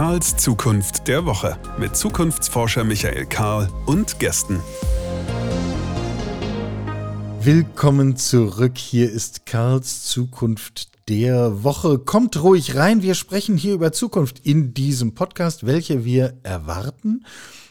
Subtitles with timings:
[0.00, 4.58] Karls Zukunft der Woche mit Zukunftsforscher Michael Karl und Gästen.
[7.42, 8.78] Willkommen zurück.
[8.78, 11.98] Hier ist Karls Zukunft der Woche.
[11.98, 13.02] Kommt ruhig rein.
[13.02, 17.26] Wir sprechen hier über Zukunft in diesem Podcast, welche wir erwarten,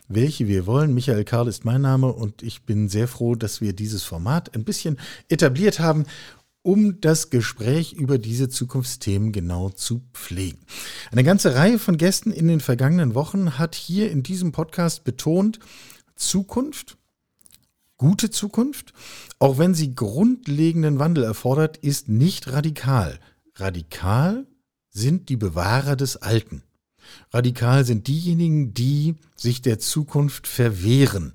[0.07, 0.93] welche wir wollen.
[0.93, 4.65] Michael Karl ist mein Name und ich bin sehr froh, dass wir dieses Format ein
[4.65, 6.05] bisschen etabliert haben
[6.61, 10.59] um das Gespräch über diese Zukunftsthemen genau zu pflegen.
[11.11, 15.59] Eine ganze Reihe von Gästen in den vergangenen Wochen hat hier in diesem Podcast betont,
[16.15, 16.97] Zukunft,
[17.97, 18.93] gute Zukunft,
[19.39, 23.19] auch wenn sie grundlegenden Wandel erfordert, ist nicht radikal.
[23.55, 24.45] Radikal
[24.89, 26.64] sind die Bewahrer des Alten.
[27.31, 31.33] Radikal sind diejenigen, die sich der Zukunft verwehren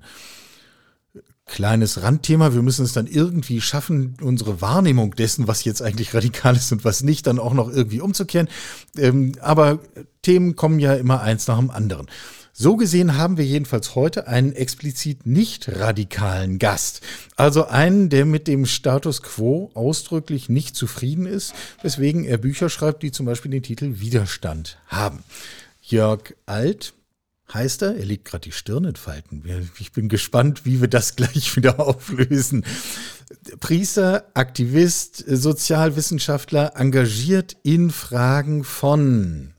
[1.45, 2.53] kleines Randthema.
[2.53, 6.83] Wir müssen es dann irgendwie schaffen, unsere Wahrnehmung dessen, was jetzt eigentlich radikal ist und
[6.83, 8.49] was nicht, dann auch noch irgendwie umzukehren.
[8.97, 9.79] Ähm, aber
[10.21, 12.07] Themen kommen ja immer eins nach dem anderen.
[12.57, 17.01] So gesehen haben wir jedenfalls heute einen explizit nicht radikalen Gast.
[17.35, 23.03] Also einen, der mit dem Status quo ausdrücklich nicht zufrieden ist, weswegen er Bücher schreibt,
[23.03, 25.23] die zum Beispiel den Titel Widerstand haben.
[25.81, 26.93] Jörg Alt
[27.53, 27.95] heißt er.
[27.95, 29.43] Er legt gerade die Stirn in Falten.
[29.79, 32.65] Ich bin gespannt, wie wir das gleich wieder auflösen.
[33.59, 39.53] Priester, Aktivist, Sozialwissenschaftler, engagiert in Fragen von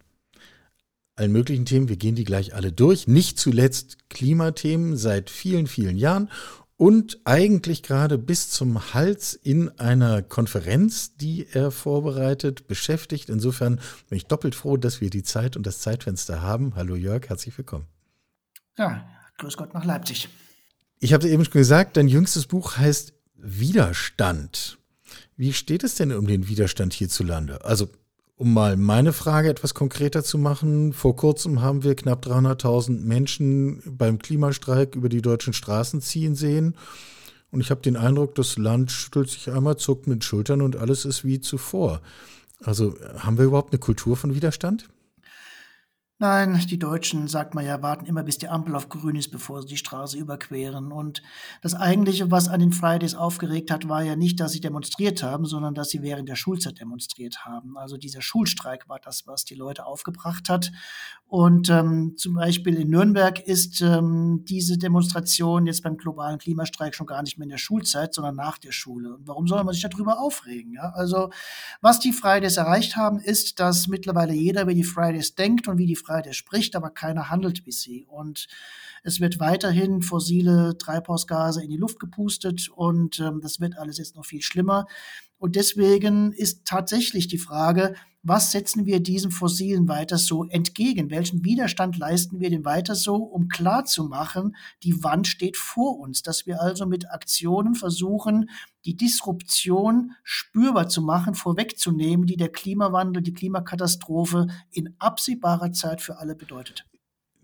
[1.16, 1.88] allen möglichen Themen.
[1.88, 3.08] Wir gehen die gleich alle durch.
[3.08, 6.30] Nicht zuletzt Klimathemen seit vielen, vielen Jahren
[6.76, 13.30] und eigentlich gerade bis zum Hals in einer Konferenz, die er vorbereitet, beschäftigt.
[13.30, 16.74] Insofern bin ich doppelt froh, dass wir die Zeit und das Zeitfenster haben.
[16.76, 17.86] Hallo Jörg, herzlich willkommen.
[18.76, 20.28] Ja, grüß Gott nach Leipzig.
[20.98, 24.78] Ich habe eben schon gesagt, dein jüngstes Buch heißt Widerstand.
[25.36, 27.64] Wie steht es denn um den Widerstand hierzulande?
[27.64, 27.88] Also
[28.36, 33.82] um mal meine Frage etwas konkreter zu machen, vor kurzem haben wir knapp 300.000 Menschen
[33.86, 36.76] beim Klimastreik über die deutschen Straßen ziehen sehen.
[37.50, 41.06] Und ich habe den Eindruck, das Land schüttelt sich einmal, zuckt mit Schultern und alles
[41.06, 42.02] ist wie zuvor.
[42.62, 44.88] Also haben wir überhaupt eine Kultur von Widerstand?
[46.18, 49.60] Nein, die Deutschen, sagt man ja, warten immer, bis die Ampel auf grün ist, bevor
[49.60, 50.90] sie die Straße überqueren.
[50.90, 51.20] Und
[51.60, 55.44] das Eigentliche, was an den Fridays aufgeregt hat, war ja nicht, dass sie demonstriert haben,
[55.44, 57.76] sondern dass sie während der Schulzeit demonstriert haben.
[57.76, 60.72] Also dieser Schulstreik war das, was die Leute aufgebracht hat.
[61.28, 67.06] Und ähm, zum Beispiel in Nürnberg ist ähm, diese Demonstration jetzt beim globalen Klimastreik schon
[67.06, 69.16] gar nicht mehr in der Schulzeit, sondern nach der Schule.
[69.16, 70.72] Und warum soll man sich darüber aufregen?
[70.72, 70.92] Ja?
[70.94, 71.28] Also
[71.82, 75.86] was die Fridays erreicht haben, ist, dass mittlerweile jeder, wie die Fridays denkt und wie
[75.86, 78.06] die Freiheit spricht, aber keiner handelt wie sie.
[78.08, 78.46] Und
[79.02, 84.16] es wird weiterhin fossile Treibhausgase in die Luft gepustet und ähm, das wird alles jetzt
[84.16, 84.86] noch viel schlimmer.
[85.38, 87.94] Und deswegen ist tatsächlich die Frage,
[88.28, 91.10] was setzen wir diesem Fossilen weiter so entgegen?
[91.10, 96.44] Welchen Widerstand leisten wir dem weiter so, um klarzumachen, die Wand steht vor uns, dass
[96.44, 98.50] wir also mit Aktionen versuchen,
[98.84, 106.18] die Disruption spürbar zu machen, vorwegzunehmen, die der Klimawandel, die Klimakatastrophe in absehbarer Zeit für
[106.18, 106.84] alle bedeutet.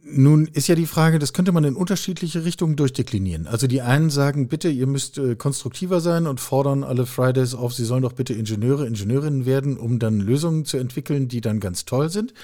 [0.04, 3.46] Nun ist ja die Frage, das könnte man in unterschiedliche Richtungen durchdeklinieren.
[3.46, 7.72] Also die einen sagen, bitte, ihr müsst äh, konstruktiver sein und fordern alle Fridays auf,
[7.72, 11.84] sie sollen doch bitte Ingenieure, Ingenieurinnen werden, um dann Lösungen zu entwickeln, die dann ganz
[11.84, 12.34] toll sind.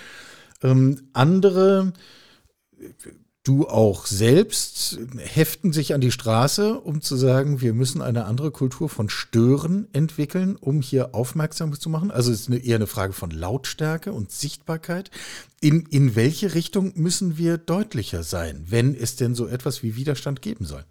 [0.63, 1.93] Ähm, andere
[3.49, 8.51] du auch selbst heften sich an die Straße, um zu sagen, wir müssen eine andere
[8.51, 12.11] Kultur von Stören entwickeln, um hier aufmerksam zu machen.
[12.11, 15.11] Also es ist eine, eher eine Frage von Lautstärke und Sichtbarkeit.
[15.63, 20.43] In, in welche Richtung müssen wir deutlicher sein, wenn es denn so etwas wie Widerstand
[20.43, 20.85] geben soll?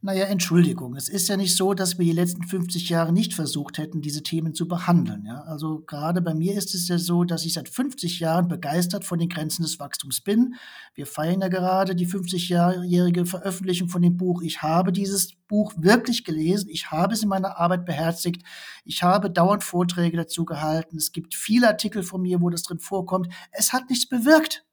[0.00, 3.78] Naja, Entschuldigung, es ist ja nicht so, dass wir die letzten 50 Jahre nicht versucht
[3.78, 5.24] hätten, diese Themen zu behandeln.
[5.26, 5.40] Ja?
[5.40, 9.18] Also gerade bei mir ist es ja so, dass ich seit 50 Jahren begeistert von
[9.18, 10.54] den Grenzen des Wachstums bin.
[10.94, 14.40] Wir feiern ja gerade die 50-jährige Veröffentlichung von dem Buch.
[14.40, 16.68] Ich habe dieses Buch wirklich gelesen.
[16.70, 18.44] Ich habe es in meiner Arbeit beherzigt.
[18.84, 20.96] Ich habe dauernd Vorträge dazu gehalten.
[20.96, 23.32] Es gibt viele Artikel von mir, wo das drin vorkommt.
[23.50, 24.64] Es hat nichts bewirkt.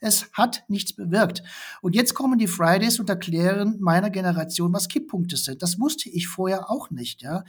[0.00, 1.42] Es hat nichts bewirkt.
[1.82, 5.62] Und jetzt kommen die Fridays und erklären meiner Generation, was Kipppunkte sind.
[5.62, 7.44] Das wusste ich vorher auch nicht, ja.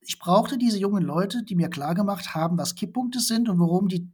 [0.00, 4.10] Ich brauchte diese jungen Leute, die mir klargemacht haben, was Kipppunkte sind und warum die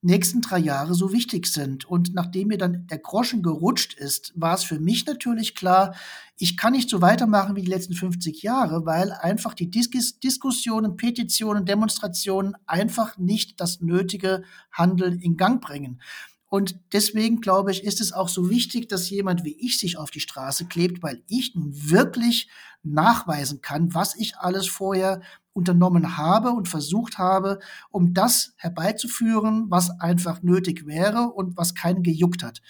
[0.00, 1.84] nächsten drei Jahre so wichtig sind.
[1.84, 5.94] Und nachdem mir dann der Groschen gerutscht ist, war es für mich natürlich klar,
[6.36, 9.90] ich kann nicht so weitermachen wie die letzten 50 Jahre, weil einfach die Dis
[10.20, 16.00] Diskussionen, Petitionen, Demonstrationen einfach nicht das nötige Handeln in Gang bringen.
[16.48, 20.10] Und deswegen glaube ich, ist es auch so wichtig, dass jemand wie ich sich auf
[20.10, 22.48] die Straße klebt, weil ich nun wirklich
[22.82, 25.20] nachweisen kann, was ich alles vorher
[25.52, 27.58] unternommen habe und versucht habe,
[27.90, 32.62] um das herbeizuführen, was einfach nötig wäre und was keinen gejuckt hat.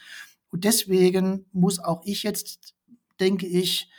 [0.50, 2.74] Und deswegen muss auch ich jetzt,
[3.20, 3.90] denke ich,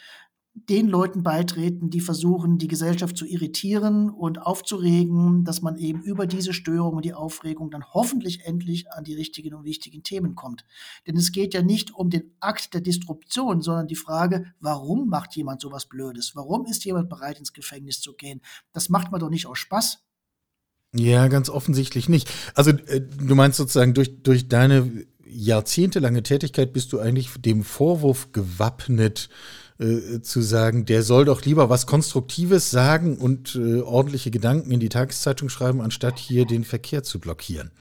[0.67, 6.27] den Leuten beitreten, die versuchen, die Gesellschaft zu irritieren und aufzuregen, dass man eben über
[6.27, 10.65] diese Störung und die Aufregung dann hoffentlich endlich an die richtigen und wichtigen Themen kommt.
[11.07, 15.35] Denn es geht ja nicht um den Akt der Disruption, sondern die Frage, warum macht
[15.35, 16.35] jemand sowas Blödes?
[16.35, 18.41] Warum ist jemand bereit, ins Gefängnis zu gehen?
[18.73, 19.99] Das macht man doch nicht aus Spaß.
[20.93, 22.31] Ja, ganz offensichtlich nicht.
[22.55, 28.31] Also äh, du meinst sozusagen, durch, durch deine jahrzehntelange Tätigkeit bist du eigentlich dem Vorwurf
[28.31, 29.29] gewappnet,
[29.79, 34.79] äh, zu sagen, der soll doch lieber was Konstruktives sagen und äh, ordentliche Gedanken in
[34.79, 37.71] die Tageszeitung schreiben, anstatt hier den Verkehr zu blockieren.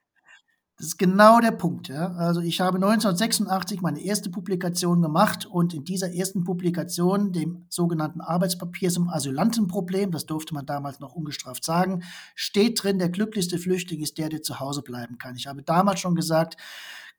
[0.77, 1.89] Das ist genau der Punkt.
[1.89, 2.13] Ja.
[2.13, 8.21] Also ich habe 1986 meine erste Publikation gemacht und in dieser ersten Publikation, dem sogenannten
[8.21, 12.03] Arbeitspapier zum Asylantenproblem, das durfte man damals noch ungestraft sagen,
[12.33, 15.35] steht drin, der glücklichste Flüchtling ist der, der zu Hause bleiben kann.
[15.35, 16.55] Ich habe damals schon gesagt,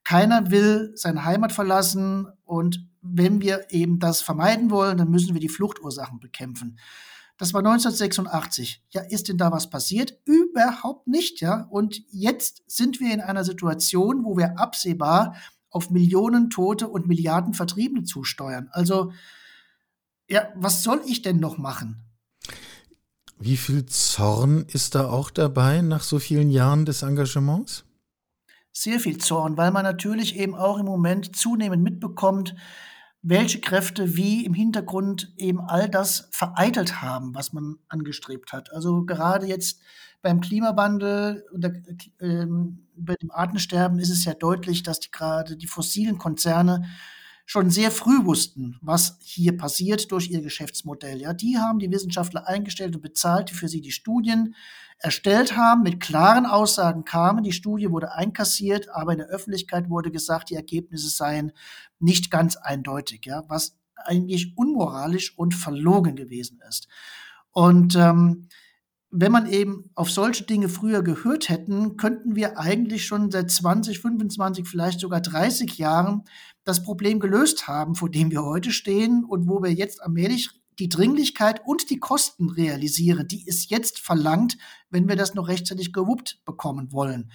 [0.04, 5.40] keiner will seine Heimat verlassen und wenn wir eben das vermeiden wollen, dann müssen wir
[5.40, 6.78] die Fluchtursachen bekämpfen.
[7.38, 8.84] Das war 1986.
[8.90, 10.18] Ja, ist denn da was passiert?
[10.26, 11.66] Überhaupt nicht, ja.
[11.70, 15.34] Und jetzt sind wir in einer Situation, wo wir absehbar
[15.70, 18.68] auf Millionen Tote und Milliarden Vertriebene zusteuern.
[18.72, 19.12] Also,
[20.28, 22.04] ja, was soll ich denn noch machen?
[23.38, 27.84] Wie viel Zorn ist da auch dabei nach so vielen Jahren des Engagements?
[28.72, 32.54] Sehr viel Zorn, weil man natürlich eben auch im Moment zunehmend mitbekommt,
[33.22, 38.72] welche Kräfte wie im Hintergrund eben all das vereitelt haben, was man angestrebt hat.
[38.72, 39.80] Also gerade jetzt
[40.22, 42.46] beim Klimawandel und äh,
[42.96, 46.84] bei dem Artensterben ist es ja deutlich, dass die, gerade die fossilen Konzerne
[47.46, 51.20] schon sehr früh wussten, was hier passiert durch ihr Geschäftsmodell.
[51.20, 54.54] Ja, die haben die Wissenschaftler eingestellt und bezahlt, für sie die Studien
[55.00, 57.42] erstellt haben, mit klaren Aussagen kamen.
[57.42, 61.52] Die Studie wurde einkassiert, aber in der Öffentlichkeit wurde gesagt, die Ergebnisse seien
[61.98, 66.88] nicht ganz eindeutig, ja, was eigentlich unmoralisch und verlogen gewesen ist.
[67.52, 68.48] Und ähm,
[69.10, 73.98] wenn man eben auf solche Dinge früher gehört hätten, könnten wir eigentlich schon seit 20,
[74.00, 76.24] 25, vielleicht sogar 30 Jahren
[76.64, 80.88] das Problem gelöst haben, vor dem wir heute stehen und wo wir jetzt allmählich die
[80.88, 84.56] Dringlichkeit und die Kosten realisieren, die es jetzt verlangt,
[84.88, 87.30] wenn wir das noch rechtzeitig gewuppt bekommen wollen.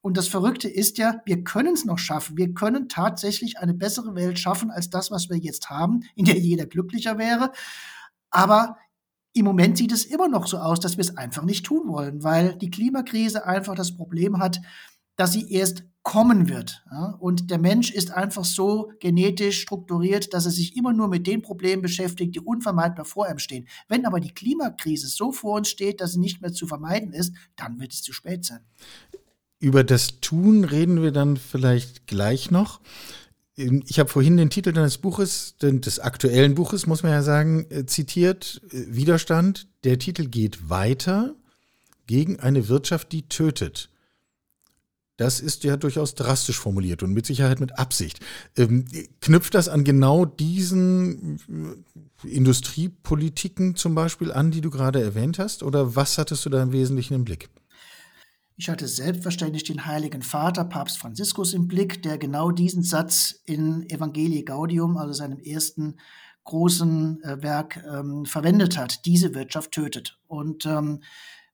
[0.00, 2.36] Und das Verrückte ist ja, wir können es noch schaffen.
[2.36, 6.38] Wir können tatsächlich eine bessere Welt schaffen als das, was wir jetzt haben, in der
[6.38, 7.52] jeder glücklicher wäre.
[8.30, 8.76] Aber
[9.32, 12.22] im Moment sieht es immer noch so aus, dass wir es einfach nicht tun wollen,
[12.22, 14.60] weil die Klimakrise einfach das Problem hat,
[15.16, 16.84] dass sie erst kommen wird.
[16.92, 17.16] Ja?
[17.18, 21.42] Und der Mensch ist einfach so genetisch strukturiert, dass er sich immer nur mit den
[21.42, 23.66] Problemen beschäftigt, die unvermeidbar vor ihm stehen.
[23.88, 27.34] Wenn aber die Klimakrise so vor uns steht, dass sie nicht mehr zu vermeiden ist,
[27.56, 28.60] dann wird es zu spät sein.
[29.58, 32.80] Über das Tun reden wir dann vielleicht gleich noch.
[33.56, 37.86] Ich habe vorhin den Titel deines Buches, des aktuellen Buches, muss man ja sagen, äh,
[37.86, 38.60] zitiert.
[38.70, 39.66] Äh, Widerstand.
[39.82, 41.34] Der Titel geht weiter
[42.06, 43.88] gegen eine Wirtschaft, die tötet.
[45.16, 48.20] Das ist ja durchaus drastisch formuliert und mit Sicherheit mit Absicht.
[48.56, 48.84] Ähm,
[49.20, 51.38] knüpft das an genau diesen
[52.22, 55.62] äh, Industriepolitiken zum Beispiel an, die du gerade erwähnt hast?
[55.62, 57.48] Oder was hattest du da im Wesentlichen im Blick?
[58.58, 63.88] Ich hatte selbstverständlich den Heiligen Vater, Papst Franziskus, im Blick, der genau diesen Satz in
[63.90, 65.96] Evangelii Gaudium, also seinem ersten
[66.44, 69.04] großen äh, Werk, ähm, verwendet hat.
[69.04, 70.18] Diese Wirtschaft tötet.
[70.26, 71.00] Und ähm,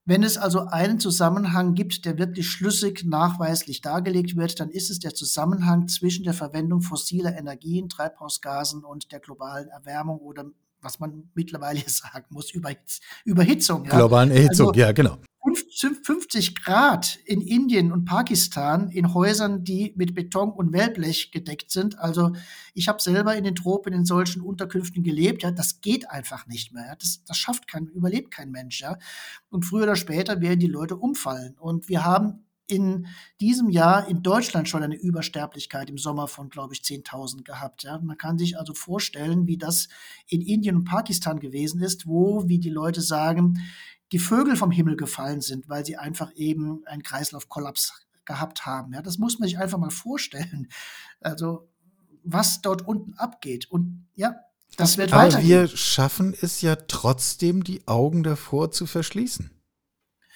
[0.05, 4.99] wenn es also einen Zusammenhang gibt, der wirklich schlüssig nachweislich dargelegt wird, dann ist es
[4.99, 10.45] der Zusammenhang zwischen der Verwendung fossiler Energien, Treibhausgasen und der globalen Erwärmung oder
[10.81, 13.85] was man mittlerweile sagen muss, Überhitz Überhitzung.
[13.85, 13.97] Ja.
[13.97, 15.17] Globalen Erhitzung, also, ja, genau.
[15.55, 21.99] 50 Grad in Indien und Pakistan in Häusern, die mit Beton und Wellblech gedeckt sind.
[21.99, 22.33] Also
[22.73, 25.43] ich habe selber in den Tropen in solchen Unterkünften gelebt.
[25.43, 26.85] Ja, das geht einfach nicht mehr.
[26.87, 26.95] Ja.
[26.95, 28.81] Das, das schafft kein, überlebt kein Mensch.
[28.81, 28.97] Ja.
[29.49, 31.55] Und früher oder später werden die Leute umfallen.
[31.59, 33.07] Und wir haben in
[33.41, 37.83] diesem Jahr in Deutschland schon eine Übersterblichkeit im Sommer von, glaube ich, 10.000 gehabt.
[37.83, 37.99] Ja.
[37.99, 39.89] Man kann sich also vorstellen, wie das
[40.27, 43.59] in Indien und Pakistan gewesen ist, wo, wie die Leute sagen,
[44.13, 47.93] die Vögel vom Himmel gefallen sind, weil sie einfach eben einen Kreislaufkollaps
[48.25, 48.93] gehabt haben.
[48.93, 50.69] Ja, das muss man sich einfach mal vorstellen.
[51.19, 51.67] Also,
[52.23, 53.69] was dort unten abgeht.
[53.71, 54.35] Und ja,
[54.77, 55.49] das wird Aber weitergehen.
[55.49, 59.49] wir schaffen es ja trotzdem, die Augen davor zu verschließen.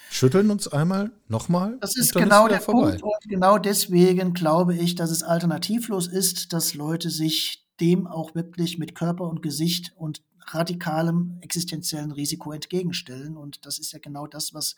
[0.10, 1.78] schütteln uns einmal, nochmal.
[1.80, 2.98] Das ist genau ist der vorbei.
[2.98, 3.04] Punkt.
[3.04, 8.80] Und genau deswegen glaube ich, dass es alternativlos ist, dass Leute sich dem auch wirklich
[8.80, 13.38] mit Körper und Gesicht und radikalem existenziellen Risiko entgegenstellen.
[13.38, 14.76] Und das ist ja genau das, was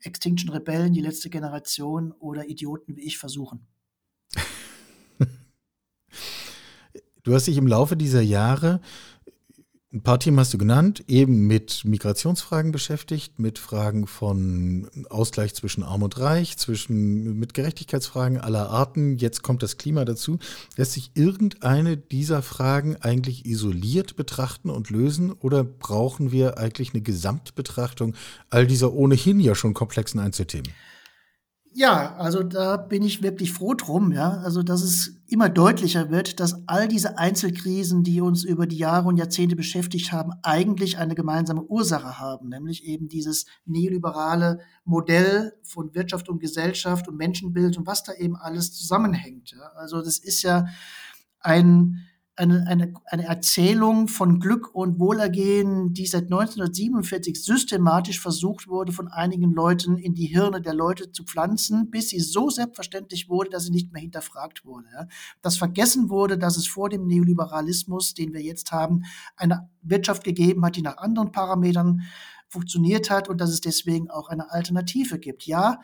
[0.00, 3.66] Extinction Rebellen, die letzte Generation oder Idioten wie ich versuchen.
[7.22, 8.80] du hast dich im Laufe dieser Jahre
[9.94, 15.84] ein paar Themen hast du genannt, eben mit Migrationsfragen beschäftigt, mit Fragen von Ausgleich zwischen
[15.84, 19.18] Arm und Reich, zwischen, mit Gerechtigkeitsfragen aller Arten.
[19.18, 20.40] Jetzt kommt das Klima dazu.
[20.76, 27.02] Lässt sich irgendeine dieser Fragen eigentlich isoliert betrachten und lösen oder brauchen wir eigentlich eine
[27.02, 28.16] Gesamtbetrachtung
[28.50, 30.72] all dieser ohnehin ja schon komplexen Einzelthemen?
[31.76, 34.38] Ja, also da bin ich wirklich froh drum, ja.
[34.44, 39.08] Also, dass es immer deutlicher wird, dass all diese Einzelkrisen, die uns über die Jahre
[39.08, 45.92] und Jahrzehnte beschäftigt haben, eigentlich eine gemeinsame Ursache haben, nämlich eben dieses neoliberale Modell von
[45.96, 49.50] Wirtschaft und Gesellschaft und Menschenbild und was da eben alles zusammenhängt.
[49.50, 49.72] Ja.
[49.74, 50.66] Also, das ist ja
[51.40, 58.92] ein, eine, eine, eine Erzählung von Glück und Wohlergehen, die seit 1947 systematisch versucht wurde,
[58.92, 63.50] von einigen Leuten in die Hirne der Leute zu pflanzen, bis sie so selbstverständlich wurde,
[63.50, 65.08] dass sie nicht mehr hinterfragt wurde.
[65.42, 69.04] Dass vergessen wurde, dass es vor dem Neoliberalismus, den wir jetzt haben,
[69.36, 72.02] eine Wirtschaft gegeben hat, die nach anderen Parametern
[72.54, 75.44] funktioniert hat und dass es deswegen auch eine Alternative gibt.
[75.44, 75.80] Ja,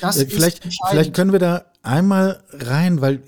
[0.00, 3.22] das äh, vielleicht, ist Vielleicht können wir da einmal rein, weil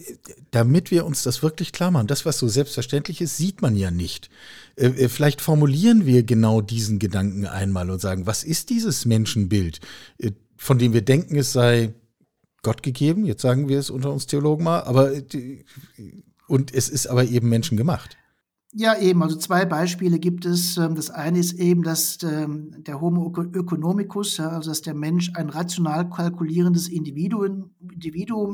[0.51, 3.91] damit wir uns das wirklich klar machen, das, was so selbstverständlich ist, sieht man ja
[3.91, 4.31] nicht.
[4.77, 9.81] Äh, äh, vielleicht formulieren wir genau diesen Gedanken einmal und sagen, was ist dieses Menschenbild,
[10.19, 11.95] äh, von dem wir denken, es sei
[12.63, 15.13] Gott gegeben, jetzt sagen wir es unter uns Theologen mal, aber
[16.49, 18.17] und es ist aber eben menschengemacht.
[18.75, 19.23] Ja, eben.
[19.23, 20.77] Also zwei Beispiele gibt es.
[20.77, 25.49] Ähm, das eine ist eben, dass ähm, der Homo economicus, also dass der Mensch ein
[25.49, 27.75] rational kalkulierendes Individuum,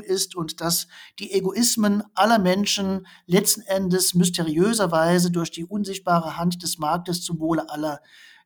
[0.02, 0.86] ist und dass
[1.18, 7.68] die Egoismen aller Menschen letzten Endes mysteriöserweise durch die unsichtbare Hand des Marktes zum Wohle
[7.68, 8.00] aller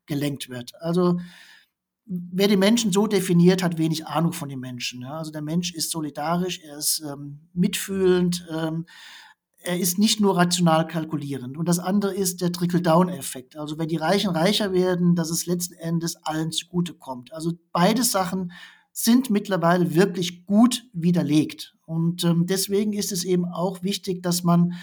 [0.07, 0.73] gelenkt wird.
[0.81, 1.21] Also
[2.07, 5.05] wer die Menschen so definiert, hat wenig Ahnung von den Menschen.
[5.05, 8.47] Also der Mensch ist solidarisch, er ist ähm, mitfühlend.
[9.62, 11.57] Er ist nicht nur rational kalkulierend.
[11.57, 13.57] Und das andere ist der Trickle-Down-Effekt.
[13.57, 17.33] Also wenn die Reichen reicher werden, dass es letzten Endes allen zugutekommt.
[17.33, 18.53] Also beide Sachen
[18.93, 21.77] sind mittlerweile wirklich gut widerlegt.
[21.87, 24.75] Und ähm, deswegen ist es eben auch wichtig, dass man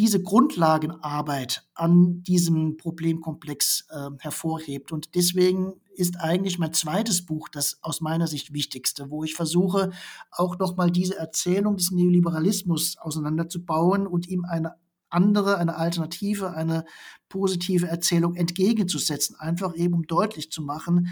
[0.00, 4.92] diese Grundlagenarbeit an diesem Problemkomplex äh, hervorhebt.
[4.92, 9.90] Und deswegen ist eigentlich mein zweites Buch das aus meiner Sicht wichtigste, wo ich versuche,
[10.30, 14.76] auch nochmal diese Erzählung des Neoliberalismus auseinanderzubauen und ihm eine
[15.10, 16.86] andere, eine Alternative, eine
[17.28, 21.08] positive Erzählung entgegenzusetzen, einfach eben um deutlich zu machen,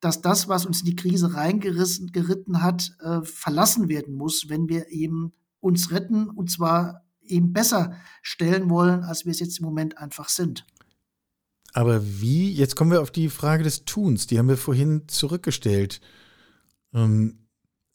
[0.00, 4.68] dass das, was uns in die Krise reingerissen, geritten hat, äh, verlassen werden muss, wenn
[4.68, 9.64] wir eben uns retten und zwar eben besser stellen wollen, als wir es jetzt im
[9.64, 10.66] Moment einfach sind.
[11.72, 16.00] Aber wie, jetzt kommen wir auf die Frage des Tuns, die haben wir vorhin zurückgestellt.
[16.94, 17.48] Ähm,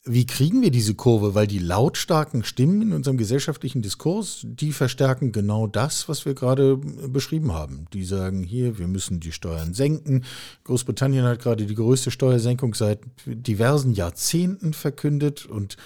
[0.06, 1.34] wie kriegen wir diese Kurve?
[1.34, 6.76] Weil die lautstarken Stimmen in unserem gesellschaftlichen Diskurs, die verstärken genau das, was wir gerade
[6.76, 7.86] beschrieben haben.
[7.94, 10.26] Die sagen hier, wir müssen die Steuern senken.
[10.66, 15.78] Großbritannien hat gerade die größte Steuersenkung seit diversen Jahrzehnten verkündet und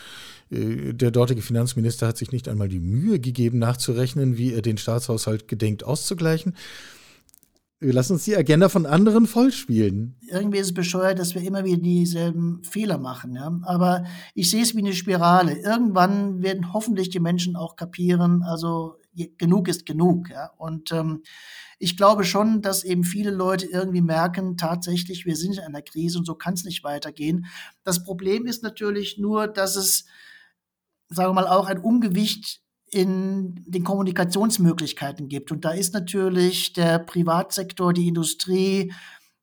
[0.49, 5.47] der dortige Finanzminister hat sich nicht einmal die Mühe gegeben, nachzurechnen, wie er den Staatshaushalt
[5.47, 6.55] gedenkt auszugleichen.
[7.79, 10.15] Wir lassen uns die Agenda von anderen vollspielen.
[10.31, 13.35] Irgendwie ist es bescheuert, dass wir immer wieder dieselben Fehler machen.
[13.35, 13.59] Ja?
[13.63, 15.59] Aber ich sehe es wie eine Spirale.
[15.59, 18.95] Irgendwann werden hoffentlich die Menschen auch kapieren, also
[19.37, 20.31] genug ist genug.
[20.31, 20.51] Ja?
[20.57, 21.21] Und ähm,
[21.77, 26.17] ich glaube schon, dass eben viele Leute irgendwie merken, tatsächlich, wir sind in einer Krise
[26.17, 27.45] und so kann es nicht weitergehen.
[27.83, 30.05] Das Problem ist natürlich nur, dass es
[31.09, 35.51] sagen wir mal, auch ein Ungewicht in den Kommunikationsmöglichkeiten gibt.
[35.51, 38.93] Und da ist natürlich der Privatsektor, die Industrie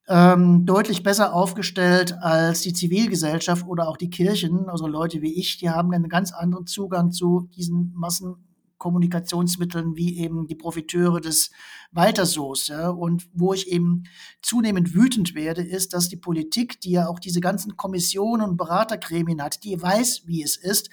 [0.09, 4.69] ähm, deutlich besser aufgestellt als die Zivilgesellschaft oder auch die Kirchen.
[4.69, 10.47] Also Leute wie ich, die haben einen ganz anderen Zugang zu diesen Massenkommunikationsmitteln wie eben
[10.47, 11.51] die Profiteure des
[11.91, 12.69] Weiterso's.
[12.69, 12.91] Ja?
[12.91, 14.05] Und wo ich eben
[14.43, 19.43] zunehmend wütend werde, ist, dass die Politik, die ja auch diese ganzen Kommissionen und Beratergremien
[19.43, 20.91] hat, die weiß, wie es ist,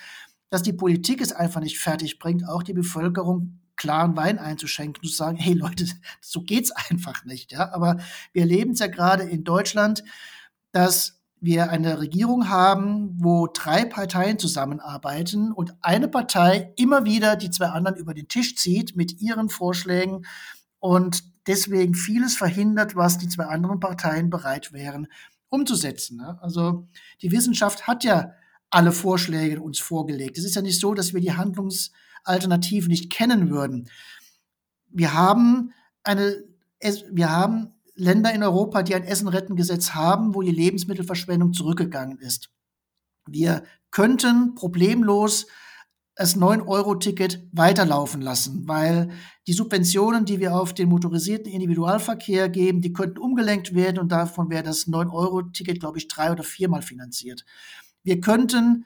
[0.52, 5.10] dass die Politik es einfach nicht fertig bringt, auch die Bevölkerung klaren Wein einzuschenken und
[5.10, 5.88] zu sagen, hey Leute,
[6.22, 7.74] so geht's einfach nicht, ja.
[7.74, 7.98] Aber
[8.34, 10.04] wir erleben es ja gerade in Deutschland,
[10.72, 17.50] dass wir eine Regierung haben, wo drei Parteien zusammenarbeiten und eine Partei immer wieder die
[17.50, 20.28] zwei anderen über den Tisch zieht mit ihren Vorschlägen
[20.78, 25.08] und deswegen vieles verhindert, was die zwei anderen Parteien bereit wären
[25.50, 26.18] umzusetzen.
[26.18, 26.38] Ne?
[26.42, 26.88] Also
[27.22, 28.34] die Wissenschaft hat ja
[28.72, 30.38] alle Vorschläge uns vorgelegt.
[30.38, 33.90] Es ist ja nicht so, dass wir die Handlungsalternativen nicht kennen würden.
[34.88, 35.74] Wir haben
[36.04, 36.44] eine,
[37.12, 42.50] wir haben Länder in Europa, die ein Essen-Retten-Gesetz haben, wo die Lebensmittelverschwendung zurückgegangen ist.
[43.28, 45.46] Wir könnten problemlos
[46.16, 49.12] das 9-Euro-Ticket weiterlaufen lassen, weil
[49.48, 54.50] die Subventionen, die wir auf den motorisierten Individualverkehr geben, die könnten umgelenkt werden und davon
[54.50, 57.46] wäre das 9-Euro-Ticket, glaube ich, drei oder viermal finanziert.
[58.04, 58.86] Wir könnten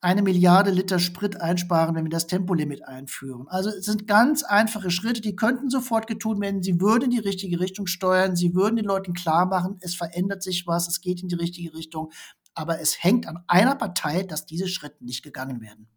[0.00, 3.48] eine Milliarde Liter Sprit einsparen, wenn wir das Tempolimit einführen.
[3.48, 6.62] Also es sind ganz einfache Schritte, die könnten sofort getun werden.
[6.62, 8.36] Sie würden in die richtige Richtung steuern.
[8.36, 11.74] Sie würden den Leuten klar machen, es verändert sich was, es geht in die richtige
[11.74, 12.12] Richtung.
[12.54, 15.88] Aber es hängt an einer Partei, dass diese Schritte nicht gegangen werden.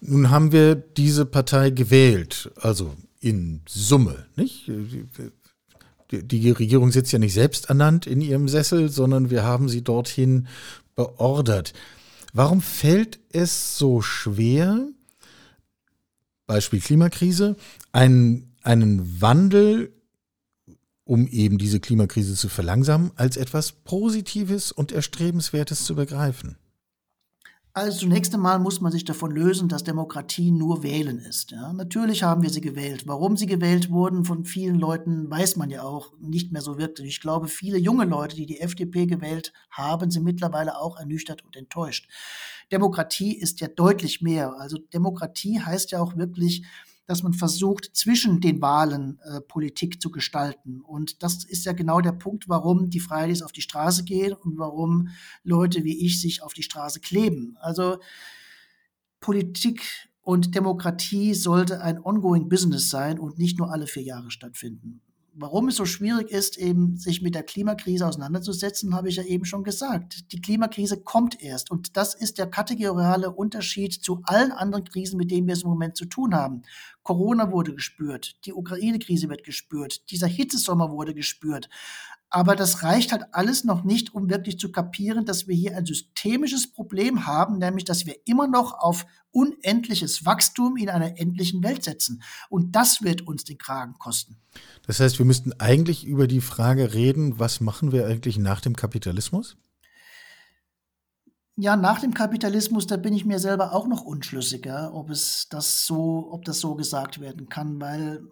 [0.00, 4.70] Nun haben wir diese Partei gewählt, also in Summe, nicht?
[6.10, 10.48] Die Regierung sitzt ja nicht selbst ernannt in ihrem Sessel, sondern wir haben sie dorthin
[10.94, 11.72] beordert.
[12.32, 14.88] Warum fällt es so schwer,
[16.46, 17.56] Beispiel Klimakrise,
[17.92, 19.92] einen, einen Wandel,
[21.04, 26.56] um eben diese Klimakrise zu verlangsamen, als etwas Positives und Erstrebenswertes zu begreifen?
[27.72, 31.52] Also zunächst einmal muss man sich davon lösen, dass Demokratie nur Wählen ist.
[31.52, 33.06] Ja, natürlich haben wir sie gewählt.
[33.06, 37.06] Warum sie gewählt wurden von vielen Leuten, weiß man ja auch nicht mehr so wirklich.
[37.08, 41.54] Ich glaube, viele junge Leute, die die FDP gewählt haben, sind mittlerweile auch ernüchtert und
[41.54, 42.08] enttäuscht.
[42.72, 44.58] Demokratie ist ja deutlich mehr.
[44.58, 46.64] Also Demokratie heißt ja auch wirklich,
[47.10, 50.80] dass man versucht, zwischen den Wahlen äh, Politik zu gestalten.
[50.80, 54.58] Und das ist ja genau der Punkt, warum die Fridays auf die Straße gehen und
[54.58, 55.08] warum
[55.42, 57.56] Leute wie ich sich auf die Straße kleben.
[57.60, 57.98] Also
[59.18, 65.02] Politik und Demokratie sollte ein ongoing Business sein und nicht nur alle vier Jahre stattfinden
[65.34, 69.44] warum es so schwierig ist, eben sich mit der Klimakrise auseinanderzusetzen, habe ich ja eben
[69.44, 70.32] schon gesagt.
[70.32, 75.30] Die Klimakrise kommt erst und das ist der kategoriale Unterschied zu allen anderen Krisen, mit
[75.30, 76.62] denen wir es im Moment zu tun haben.
[77.02, 81.68] Corona wurde gespürt, die Ukraine-Krise wird gespürt, dieser Hitzesommer wurde gespürt.
[82.32, 85.84] Aber das reicht halt alles noch nicht, um wirklich zu kapieren, dass wir hier ein
[85.84, 91.82] systemisches Problem haben, nämlich dass wir immer noch auf unendliches Wachstum in einer endlichen Welt
[91.82, 92.22] setzen.
[92.48, 94.36] Und das wird uns den Kragen kosten.
[94.86, 98.76] Das heißt, wir müssten eigentlich über die Frage reden, was machen wir eigentlich nach dem
[98.76, 99.56] Kapitalismus?
[101.56, 105.84] Ja, nach dem Kapitalismus, da bin ich mir selber auch noch unschlüssiger, ob es das
[105.84, 108.22] so, ob das so gesagt werden kann, weil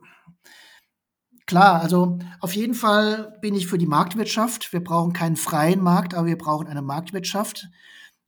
[1.48, 4.70] Klar, also auf jeden Fall bin ich für die Marktwirtschaft.
[4.70, 7.68] Wir brauchen keinen freien Markt, aber wir brauchen eine Marktwirtschaft.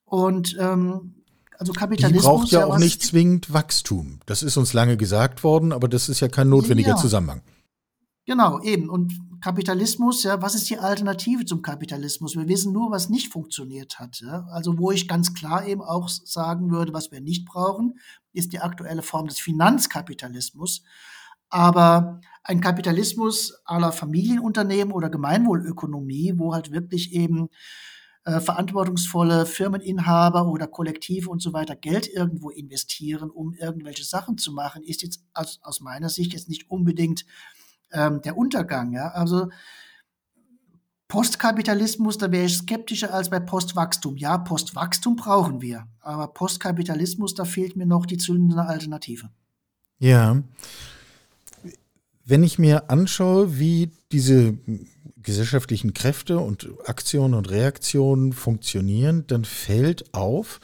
[0.06, 1.16] Und ähm,
[1.58, 2.22] also Kapitalismus.
[2.22, 4.20] Die braucht ja, ja auch nicht zwingend Wachstum.
[4.24, 6.96] Das ist uns lange gesagt worden, aber das ist ja kein notwendiger ja.
[6.96, 7.42] Zusammenhang.
[8.24, 8.88] Genau, eben.
[8.88, 12.36] Und Kapitalismus, ja, was ist die Alternative zum Kapitalismus?
[12.36, 14.22] Wir wissen nur, was nicht funktioniert hat.
[14.22, 14.46] Ja?
[14.50, 17.98] Also wo ich ganz klar eben auch sagen würde, was wir nicht brauchen,
[18.32, 20.84] ist die aktuelle Form des Finanzkapitalismus.
[21.50, 27.48] Aber ein Kapitalismus aller Familienunternehmen oder Gemeinwohlökonomie, wo halt wirklich eben
[28.24, 34.52] äh, verantwortungsvolle Firmeninhaber oder Kollektive und so weiter Geld irgendwo investieren, um irgendwelche Sachen zu
[34.52, 37.24] machen, ist jetzt aus, aus meiner Sicht jetzt nicht unbedingt
[37.92, 38.92] ähm, der Untergang.
[38.92, 39.08] Ja?
[39.08, 39.48] Also
[41.08, 44.16] Postkapitalismus, da wäre ich skeptischer als bei Postwachstum.
[44.16, 49.28] Ja, Postwachstum brauchen wir, aber Postkapitalismus, da fehlt mir noch die zündende Alternative.
[49.98, 50.42] Ja,
[52.30, 54.56] wenn ich mir anschaue, wie diese
[55.22, 60.60] gesellschaftlichen Kräfte und Aktionen und Reaktionen funktionieren, dann fällt auf,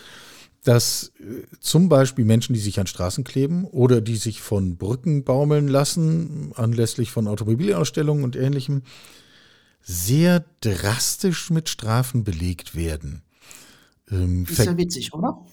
[0.64, 5.24] dass äh, zum Beispiel Menschen, die sich an Straßen kleben oder die sich von Brücken
[5.24, 8.82] baumeln lassen, anlässlich von Automobilausstellungen und ähnlichem,
[9.82, 13.22] sehr drastisch mit Strafen belegt werden.
[14.10, 15.44] Ähm, ist ja witzig, oder?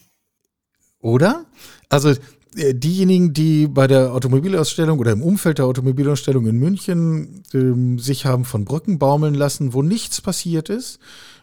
[1.04, 1.44] Oder?
[1.90, 2.14] Also
[2.56, 8.24] äh, diejenigen, die bei der Automobilausstellung oder im Umfeld der Automobilausstellung in München äh, sich
[8.24, 10.98] haben von Brücken baumeln lassen, wo nichts passiert ist,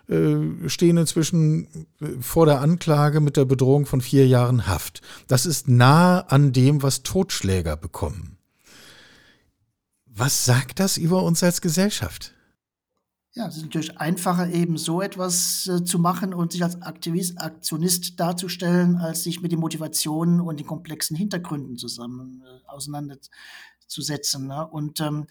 [0.09, 1.67] äh, stehen inzwischen
[2.01, 5.03] äh, vor der Anklage mit der Bedrohung von vier Jahren Haft.
[5.27, 8.37] Das ist nah an dem, was Totschläger bekommen.
[10.07, 12.33] Was sagt das über uns als Gesellschaft?
[13.33, 17.39] Ja, es ist natürlich einfacher, eben so etwas äh, zu machen und sich als Aktivist,
[17.39, 24.47] Aktionist darzustellen, als sich mit den Motivationen und den komplexen Hintergründen zusammen äh, auseinanderzusetzen.
[24.47, 24.67] Ne?
[24.67, 25.27] Und ähm,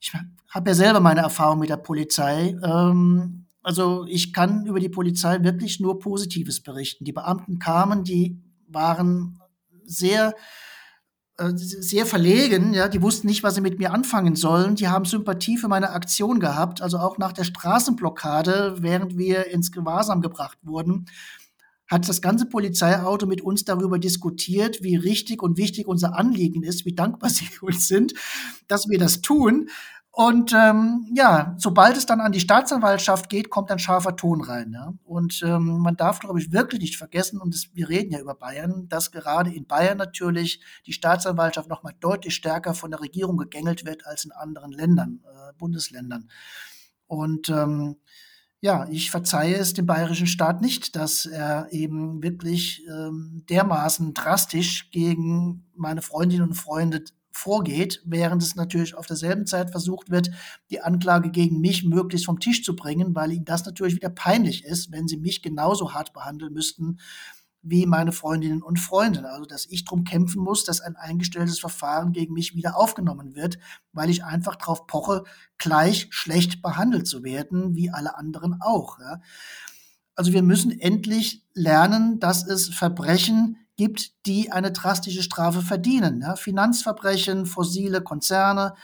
[0.00, 0.14] ich
[0.48, 2.56] habe ja selber meine Erfahrung mit der Polizei.
[2.62, 7.04] Ähm, also ich kann über die Polizei wirklich nur Positives berichten.
[7.04, 9.42] Die Beamten kamen, die waren
[9.84, 10.34] sehr
[11.36, 14.76] sehr verlegen, ja, die wussten nicht, was sie mit mir anfangen sollen.
[14.76, 19.72] Die haben Sympathie für meine Aktion gehabt, also auch nach der Straßenblockade, während wir ins
[19.72, 21.06] Gewahrsam gebracht wurden,
[21.88, 26.84] hat das ganze Polizeiauto mit uns darüber diskutiert, wie richtig und wichtig unser Anliegen ist,
[26.84, 28.14] wie dankbar sie uns sind,
[28.68, 29.68] dass wir das tun.
[30.16, 34.70] Und ähm, ja, sobald es dann an die Staatsanwaltschaft geht, kommt ein scharfer Ton rein.
[34.72, 34.94] Ja?
[35.02, 38.36] Und ähm, man darf, glaube ich, wirklich nicht vergessen, und das, wir reden ja über
[38.36, 43.36] Bayern, dass gerade in Bayern natürlich die Staatsanwaltschaft noch mal deutlich stärker von der Regierung
[43.38, 46.28] gegängelt wird als in anderen Ländern, äh, Bundesländern.
[47.08, 47.96] Und ähm,
[48.60, 54.92] ja, ich verzeihe es dem bayerischen Staat nicht, dass er eben wirklich ähm, dermaßen drastisch
[54.92, 57.02] gegen meine Freundinnen und Freunde
[57.34, 60.30] vorgeht, während es natürlich auf derselben Zeit versucht wird,
[60.70, 64.64] die Anklage gegen mich möglichst vom Tisch zu bringen, weil ihnen das natürlich wieder peinlich
[64.64, 66.98] ist, wenn sie mich genauso hart behandeln müssten
[67.66, 69.26] wie meine Freundinnen und Freunde.
[69.30, 73.58] Also, dass ich darum kämpfen muss, dass ein eingestelltes Verfahren gegen mich wieder aufgenommen wird,
[73.92, 75.24] weil ich einfach darauf poche,
[75.56, 78.98] gleich schlecht behandelt zu werden, wie alle anderen auch.
[79.00, 79.20] Ja.
[80.14, 86.20] Also wir müssen endlich lernen, dass es Verbrechen gibt, die eine drastische Strafe verdienen.
[86.20, 88.74] Ja, Finanzverbrechen, fossile Konzerne,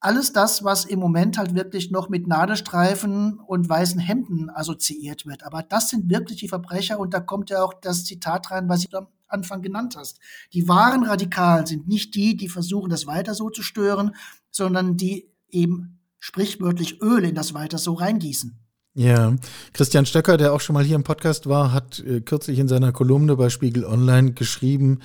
[0.00, 5.44] alles das, was im Moment halt wirklich noch mit Nadelstreifen und weißen Hemden assoziiert wird.
[5.44, 8.84] Aber das sind wirklich die Verbrecher und da kommt ja auch das Zitat rein, was
[8.84, 10.18] du am Anfang genannt hast.
[10.54, 14.14] Die wahren Radikalen sind nicht die, die versuchen, das weiter so zu stören,
[14.50, 18.58] sondern die eben sprichwörtlich Öl in das weiter so reingießen.
[18.94, 19.36] Ja,
[19.72, 22.90] Christian Stöcker, der auch schon mal hier im Podcast war, hat äh, kürzlich in seiner
[22.92, 25.00] Kolumne bei Spiegel Online geschrieben,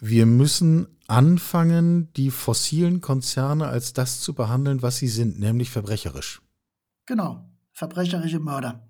[0.00, 6.40] wir müssen anfangen, die fossilen Konzerne als das zu behandeln, was sie sind, nämlich verbrecherisch.
[7.06, 8.88] Genau, verbrecherische Mörder.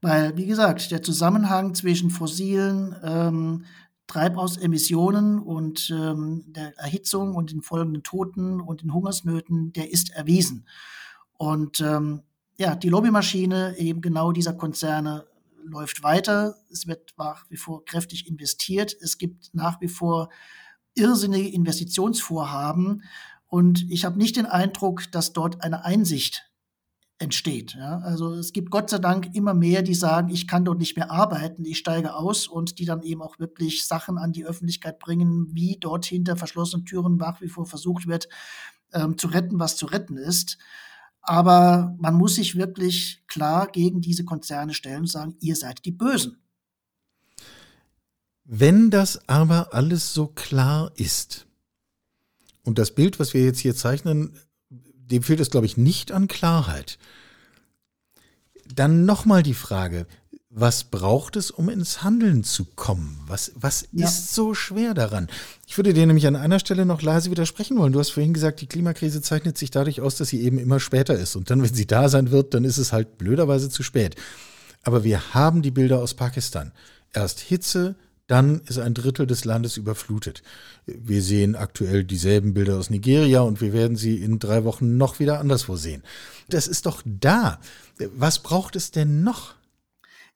[0.00, 3.64] Weil, wie gesagt, der Zusammenhang zwischen fossilen ähm,
[4.06, 10.68] Treibhausemissionen und ähm, der Erhitzung und den folgenden Toten und den Hungersnöten, der ist erwiesen.
[11.38, 12.22] Und ähm,
[12.56, 15.26] ja, die Lobbymaschine eben genau dieser Konzerne
[15.64, 16.56] läuft weiter.
[16.70, 18.94] Es wird nach wie vor kräftig investiert.
[19.00, 20.28] Es gibt nach wie vor
[20.94, 23.02] irrsinnige Investitionsvorhaben.
[23.46, 26.50] Und ich habe nicht den Eindruck, dass dort eine Einsicht
[27.18, 27.74] entsteht.
[27.74, 27.98] Ja?
[27.98, 31.10] Also es gibt Gott sei Dank immer mehr, die sagen, ich kann dort nicht mehr
[31.10, 35.48] arbeiten, ich steige aus und die dann eben auch wirklich Sachen an die Öffentlichkeit bringen,
[35.52, 38.28] wie dort hinter verschlossenen Türen nach wie vor versucht wird,
[38.92, 40.58] ähm, zu retten, was zu retten ist.
[41.26, 45.92] Aber man muss sich wirklich klar gegen diese Konzerne stellen und sagen, ihr seid die
[45.92, 46.36] Bösen.
[48.44, 51.46] Wenn das aber alles so klar ist
[52.62, 56.28] und das Bild, was wir jetzt hier zeichnen, dem fehlt es, glaube ich, nicht an
[56.28, 56.98] Klarheit.
[58.74, 60.06] Dann nochmal die Frage,
[60.56, 63.18] was braucht es, um ins Handeln zu kommen?
[63.26, 64.06] Was, was ja.
[64.06, 65.26] ist so schwer daran?
[65.66, 67.92] Ich würde dir nämlich an einer Stelle noch leise widersprechen wollen.
[67.92, 71.18] Du hast vorhin gesagt, die Klimakrise zeichnet sich dadurch aus, dass sie eben immer später
[71.18, 71.34] ist.
[71.34, 74.14] Und dann, wenn sie da sein wird, dann ist es halt blöderweise zu spät.
[74.84, 76.70] Aber wir haben die Bilder aus Pakistan.
[77.12, 77.96] Erst Hitze,
[78.28, 80.44] dann ist ein Drittel des Landes überflutet.
[80.86, 85.18] Wir sehen aktuell dieselben Bilder aus Nigeria und wir werden sie in drei Wochen noch
[85.18, 86.04] wieder anderswo sehen.
[86.48, 87.58] Das ist doch da.
[88.14, 89.54] Was braucht es denn noch?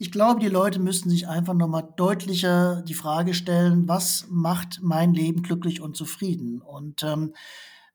[0.00, 5.12] Ich glaube, die Leute müssten sich einfach nochmal deutlicher die Frage stellen, was macht mein
[5.12, 6.61] Leben glücklich und zufrieden?
[6.61, 7.34] Und ähm,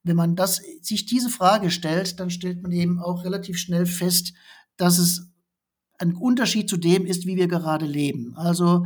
[0.04, 4.34] wenn man das, sich diese Frage stellt, dann stellt man eben auch relativ schnell fest,
[4.76, 5.30] dass es
[5.98, 8.36] ein Unterschied zu dem ist, wie wir gerade leben.
[8.36, 8.86] Also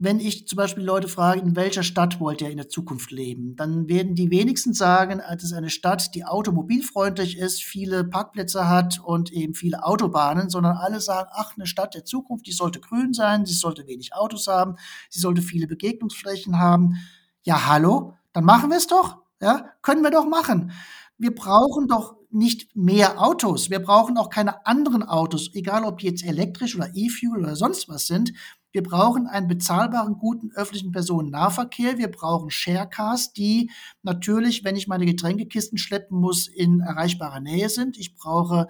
[0.00, 3.56] wenn ich zum Beispiel Leute frage, in welcher Stadt wollt ihr in der Zukunft leben,
[3.56, 9.00] dann werden die wenigsten sagen, es ist eine Stadt, die automobilfreundlich ist, viele Parkplätze hat
[9.00, 13.12] und eben viele Autobahnen, sondern alle sagen, ach, eine Stadt der Zukunft, die sollte grün
[13.12, 14.76] sein, sie sollte wenig Autos haben,
[15.10, 16.94] sie sollte viele Begegnungsflächen haben.
[17.42, 19.18] Ja, hallo, dann machen wir es doch.
[19.40, 20.70] Ja, können wir doch machen.
[21.16, 23.70] Wir brauchen doch nicht mehr Autos.
[23.70, 28.06] Wir brauchen auch keine anderen Autos, egal ob jetzt elektrisch oder E-Fuel oder sonst was
[28.06, 28.32] sind.
[28.70, 31.98] Wir brauchen einen bezahlbaren, guten öffentlichen Personennahverkehr.
[31.98, 33.70] Wir brauchen Sharecars, die
[34.02, 37.96] natürlich, wenn ich meine Getränkekisten schleppen muss, in erreichbarer Nähe sind.
[37.96, 38.68] Ich brauche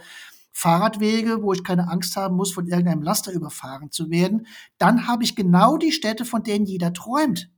[0.52, 4.46] Fahrradwege, wo ich keine Angst haben muss, von irgendeinem Laster überfahren zu werden.
[4.76, 7.50] Dann habe ich genau die Städte, von denen jeder träumt.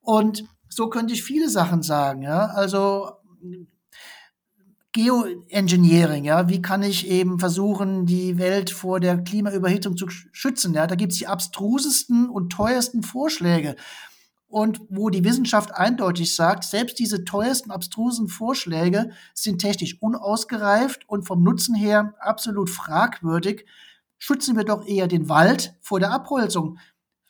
[0.00, 2.22] Und so könnte ich viele Sachen sagen.
[2.22, 2.46] Ja?
[2.46, 3.12] Also
[4.92, 10.86] Geoengineering, ja, wie kann ich eben versuchen, die Welt vor der Klimaüberhitzung zu schützen, ja,
[10.86, 13.76] da gibt es die abstrusesten und teuersten Vorschläge.
[14.48, 21.26] Und wo die Wissenschaft eindeutig sagt, selbst diese teuersten, abstrusen Vorschläge sind technisch unausgereift und
[21.26, 23.64] vom Nutzen her absolut fragwürdig.
[24.18, 26.78] Schützen wir doch eher den Wald vor der Abholzung.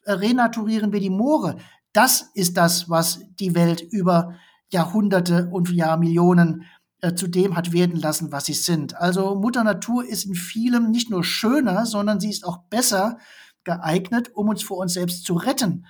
[0.05, 1.59] Renaturieren wir die Moore.
[1.93, 4.35] Das ist das, was die Welt über
[4.71, 6.65] Jahrhunderte und Jahrmillionen
[7.03, 8.97] äh, zu dem hat werden lassen, was sie sind.
[8.97, 13.19] Also Mutter Natur ist in vielem nicht nur schöner, sondern sie ist auch besser
[13.65, 15.87] geeignet, um uns vor uns selbst zu retten.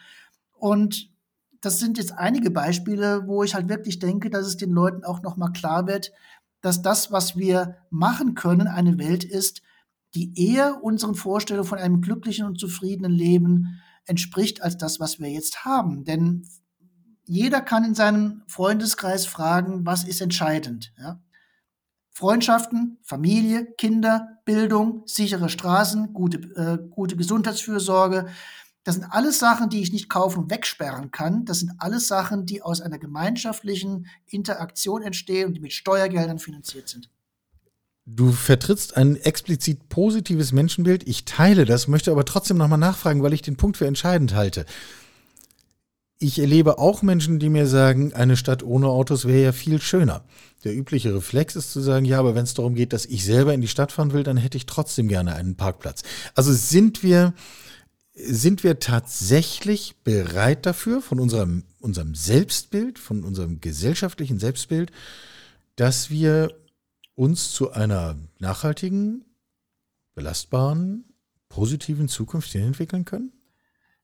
[0.53, 1.11] Und
[1.61, 5.23] das sind jetzt einige Beispiele, wo ich halt wirklich denke, dass es den Leuten auch
[5.23, 6.13] noch mal klar wird,
[6.63, 9.63] dass das, was wir machen können, eine Welt ist,
[10.15, 15.29] die eher unseren Vorstellungen von einem glücklichen und zufriedenen Leben entspricht als das, was wir
[15.29, 16.05] jetzt haben.
[16.05, 16.47] Denn
[17.33, 20.93] jeder kann in seinem Freundeskreis fragen, was ist entscheidend.
[20.99, 21.19] Ja?
[22.11, 28.27] Freundschaften, Familie, Kinder, Bildung, sichere Straßen, gute, äh, gute Gesundheitsfürsorge.
[28.85, 31.47] Das sind alles Sachen, die ich nicht kaufen und wegsperren kann.
[31.47, 36.91] Das sind alles Sachen, die aus einer gemeinschaftlichen Interaktion entstehen und die mit Steuergeldern finanziert
[36.91, 37.09] sind.
[38.05, 41.09] Du vertrittst ein explizit positives Menschenbild.
[41.09, 44.67] Ich teile das, möchte aber trotzdem nochmal nachfragen, weil ich den Punkt für entscheidend halte.
[46.23, 50.25] Ich erlebe auch Menschen, die mir sagen, eine Stadt ohne Autos wäre ja viel schöner.
[50.63, 53.53] Der übliche Reflex ist zu sagen, ja, aber wenn es darum geht, dass ich selber
[53.53, 56.05] in die Stadt fahren will, dann hätte ich trotzdem gerne einen Parkplatz.
[56.37, 57.35] Also sind wir,
[58.15, 64.93] sind wir tatsächlich bereit dafür, von unserem, unserem Selbstbild, von unserem gesellschaftlichen Selbstbild,
[65.75, 66.55] dass wir
[67.17, 69.25] uns zu einer nachhaltigen,
[70.15, 71.05] belastbaren,
[71.49, 73.33] positiven Zukunft hin entwickeln können?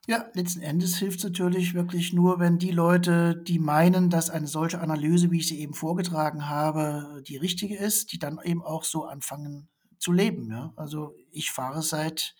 [0.08, 4.46] Ja, letzten Endes hilft es natürlich wirklich nur, wenn die Leute, die meinen, dass eine
[4.46, 8.84] solche Analyse, wie ich sie eben vorgetragen habe, die richtige ist, die dann eben auch
[8.84, 9.68] so anfangen
[9.98, 10.50] zu leben.
[10.50, 10.72] Ja?
[10.76, 12.34] Also ich fahre seit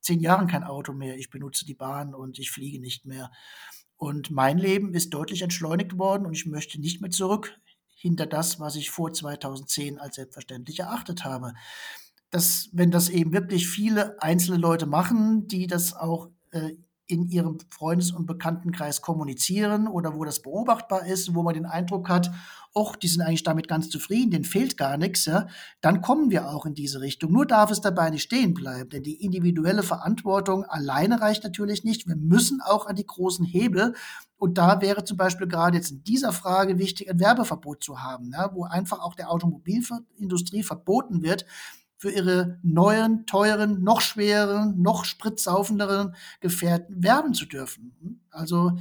[0.00, 3.30] zehn Jahren kein Auto mehr, ich benutze die Bahn und ich fliege nicht mehr.
[3.96, 7.58] Und mein Leben ist deutlich entschleunigt worden und ich möchte nicht mehr zurück
[7.94, 11.54] hinter das, was ich vor 2010 als selbstverständlich erachtet habe.
[12.28, 16.74] Das, wenn das eben wirklich viele einzelne Leute machen, die das auch äh,
[17.06, 22.08] in ihrem Freundes- und Bekanntenkreis kommunizieren oder wo das beobachtbar ist, wo man den Eindruck
[22.08, 22.30] hat,
[22.74, 25.46] och, die sind eigentlich damit ganz zufrieden, denen fehlt gar nichts, ja,
[25.80, 27.30] dann kommen wir auch in diese Richtung.
[27.30, 32.08] Nur darf es dabei nicht stehen bleiben, denn die individuelle Verantwortung alleine reicht natürlich nicht.
[32.08, 33.94] Wir müssen auch an die großen Hebel
[34.36, 38.32] und da wäre zum Beispiel gerade jetzt in dieser Frage wichtig, ein Werbeverbot zu haben,
[38.32, 41.44] ja, wo einfach auch der Automobilindustrie verboten wird,
[42.04, 48.20] für ihre neuen, teuren, noch schwereren, noch spritsaufenderen Gefährten werben zu dürfen.
[48.30, 48.72] Also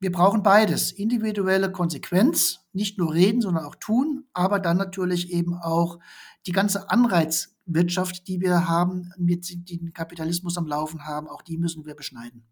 [0.00, 0.90] wir brauchen beides.
[0.90, 6.00] Individuelle Konsequenz, nicht nur reden, sondern auch tun, aber dann natürlich eben auch
[6.44, 11.86] die ganze Anreizwirtschaft, die wir haben, mit den Kapitalismus am Laufen haben, auch die müssen
[11.86, 12.42] wir beschneiden.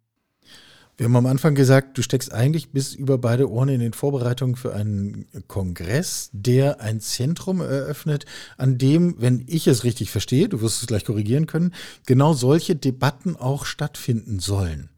[1.01, 4.55] Wir haben am Anfang gesagt, du steckst eigentlich bis über beide Ohren in den Vorbereitungen
[4.55, 8.27] für einen Kongress, der ein Zentrum eröffnet,
[8.59, 11.73] an dem, wenn ich es richtig verstehe, du wirst es gleich korrigieren können,
[12.05, 14.91] genau solche Debatten auch stattfinden sollen.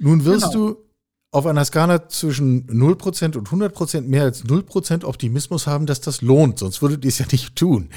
[0.00, 0.70] Nun wirst genau.
[0.70, 0.76] du
[1.30, 6.58] auf einer Skala zwischen 0% und 100% mehr als 0% Optimismus haben, dass das lohnt,
[6.58, 7.90] sonst würdet ihr es ja nicht tun.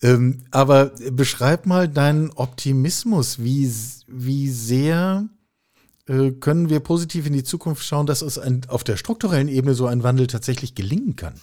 [0.00, 3.70] Ähm, aber beschreib mal deinen Optimismus, wie,
[4.06, 5.28] wie sehr
[6.06, 9.86] können wir positiv in die Zukunft schauen, dass es ein, auf der strukturellen Ebene so
[9.86, 11.40] ein Wandel tatsächlich gelingen kann?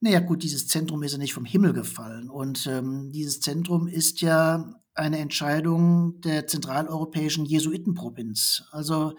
[0.00, 2.30] Naja gut, dieses Zentrum ist ja nicht vom Himmel gefallen.
[2.30, 8.64] Und ähm, dieses Zentrum ist ja eine Entscheidung der zentraleuropäischen Jesuitenprovinz.
[8.70, 9.14] Also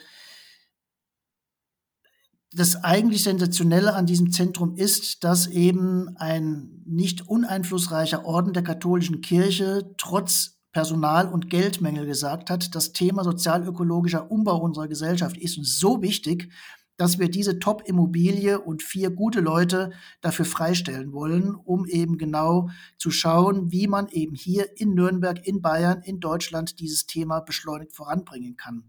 [2.51, 9.21] das eigentlich Sensationelle an diesem Zentrum ist, dass eben ein nicht uneinflussreicher Orden der katholischen
[9.21, 15.77] Kirche trotz Personal- und Geldmängel gesagt hat, das Thema sozialökologischer Umbau unserer Gesellschaft ist uns
[15.77, 16.53] so wichtig,
[16.95, 23.11] dass wir diese Top-Immobilie und vier gute Leute dafür freistellen wollen, um eben genau zu
[23.11, 28.55] schauen, wie man eben hier in Nürnberg, in Bayern, in Deutschland dieses Thema beschleunigt voranbringen
[28.55, 28.85] kann.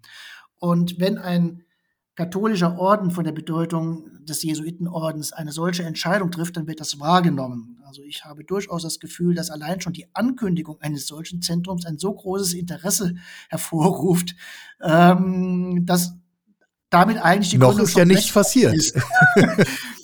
[0.61, 1.65] Und wenn ein
[2.21, 7.79] katholischer Orden von der Bedeutung des Jesuitenordens eine solche Entscheidung trifft, dann wird das wahrgenommen.
[7.87, 11.97] Also ich habe durchaus das Gefühl, dass allein schon die Ankündigung eines solchen Zentrums ein
[11.97, 13.15] so großes Interesse
[13.49, 14.35] hervorruft,
[14.83, 16.13] ähm, dass
[16.91, 18.75] damit eigentlich die Noch Gründung ist ja nichts passiert.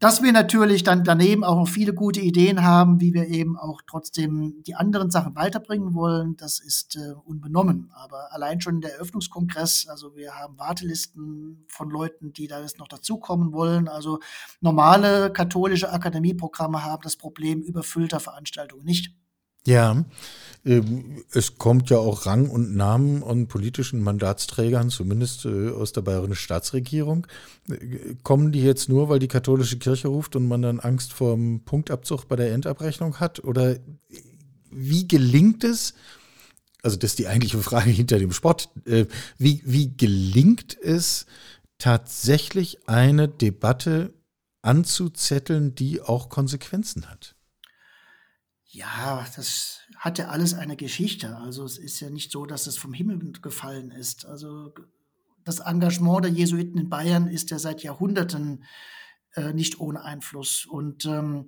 [0.00, 3.82] Dass wir natürlich dann daneben auch noch viele gute Ideen haben, wie wir eben auch
[3.84, 7.90] trotzdem die anderen Sachen weiterbringen wollen, das ist äh, unbenommen.
[7.94, 12.86] Aber allein schon der Eröffnungskongress, also wir haben Wartelisten von Leuten, die da jetzt noch
[12.86, 13.88] dazukommen wollen.
[13.88, 14.20] Also
[14.60, 19.12] normale katholische Akademieprogramme haben das Problem überfüllter Veranstaltungen nicht.
[19.66, 20.04] Ja,
[20.64, 26.34] es kommt ja auch Rang und Namen an politischen Mandatsträgern, zumindest äh, aus der bayerischen
[26.34, 27.26] Staatsregierung.
[27.68, 31.34] Äh, kommen die jetzt nur, weil die katholische Kirche ruft und man dann Angst vor
[31.34, 33.42] dem Punktabzug bei der Endabrechnung hat?
[33.44, 33.76] Oder
[34.70, 35.94] wie gelingt es,
[36.82, 39.06] also das ist die eigentliche Frage hinter dem Sport, äh,
[39.38, 41.26] wie, wie gelingt es
[41.78, 44.12] tatsächlich eine Debatte
[44.62, 47.36] anzuzetteln, die auch Konsequenzen hat?
[48.70, 51.36] Ja, das hat ja alles eine Geschichte.
[51.36, 54.26] Also es ist ja nicht so, dass es vom Himmel gefallen ist.
[54.26, 54.72] Also
[55.44, 58.64] das Engagement der Jesuiten in Bayern ist ja seit Jahrhunderten
[59.34, 60.66] äh, nicht ohne Einfluss.
[60.66, 61.46] Und ähm,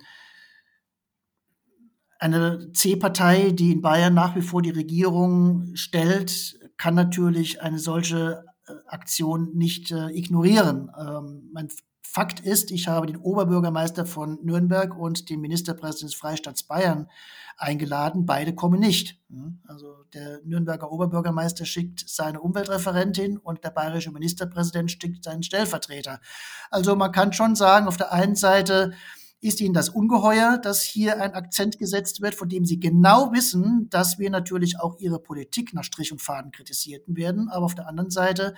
[2.19, 8.45] eine C-Partei, die in Bayern nach wie vor die Regierung stellt, kann natürlich eine solche
[8.67, 10.91] äh, Aktion nicht äh, ignorieren.
[10.99, 11.69] Ähm, mein
[12.13, 17.09] Fakt ist, ich habe den Oberbürgermeister von Nürnberg und den Ministerpräsidenten des Freistaats Bayern
[17.57, 18.27] eingeladen.
[18.27, 19.21] Beide kommen nicht.
[19.69, 26.21] Also der Nürnberger Oberbürgermeister schickt seine Umweltreferentin und der bayerische Ministerpräsident schickt seinen Stellvertreter.
[26.69, 28.93] Also man kann schon sagen, auf der einen Seite
[29.41, 33.89] ist Ihnen das ungeheuer, dass hier ein Akzent gesetzt wird, von dem Sie genau wissen,
[33.89, 37.49] dass wir natürlich auch Ihre Politik nach Strich und Faden kritisierten werden.
[37.51, 38.55] Aber auf der anderen Seite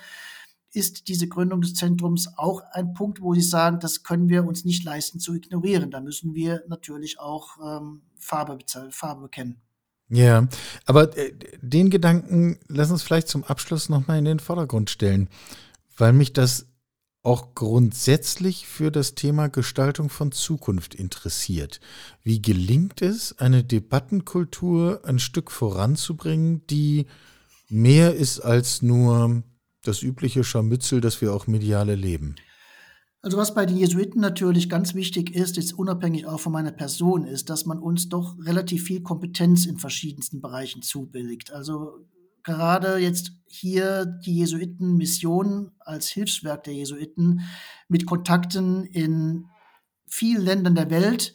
[0.73, 4.65] ist diese Gründung des Zentrums auch ein Punkt, wo Sie sagen, das können wir uns
[4.65, 5.91] nicht leisten zu ignorieren.
[5.91, 8.59] Da müssen wir natürlich auch ähm, Farbe,
[8.91, 9.61] Farbe bekennen.
[10.09, 10.47] Ja,
[10.87, 15.29] aber äh, den Gedanken lass uns vielleicht zum Abschluss nochmal in den Vordergrund stellen,
[15.97, 16.67] weil mich das
[17.23, 21.81] auch grundsätzlich für das Thema Gestaltung von Zukunft interessiert.
[22.23, 27.07] Wie gelingt es, eine Debattenkultur ein Stück voranzubringen, die
[27.69, 29.45] mehr ist als nur
[29.83, 32.37] das übliche Scharmützel, das wir auch medial erleben?
[33.25, 37.25] Also was bei den Jesuiten natürlich ganz wichtig ist, ist unabhängig auch von meiner Person,
[37.25, 41.53] ist, dass man uns doch relativ viel Kompetenz in verschiedensten Bereichen zubilligt.
[41.53, 42.05] Also
[42.43, 47.43] gerade jetzt hier die Jesuitenmission als Hilfswerk der Jesuiten
[47.89, 49.47] mit Kontakten in
[50.07, 51.35] vielen Ländern der Welt,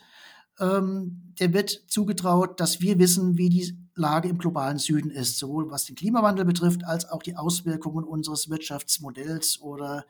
[0.59, 5.69] ähm, der wird zugetraut, dass wir wissen, wie die Lage im globalen Süden ist, sowohl
[5.71, 10.05] was den Klimawandel betrifft, als auch die Auswirkungen unseres Wirtschaftsmodells oder